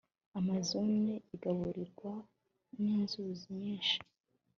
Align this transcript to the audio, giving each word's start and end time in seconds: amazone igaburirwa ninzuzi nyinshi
amazone 0.39 1.11
igaburirwa 1.35 2.13
ninzuzi 2.81 3.47
nyinshi 3.59 3.97